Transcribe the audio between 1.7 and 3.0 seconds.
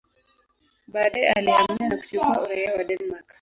na kuchukua uraia wa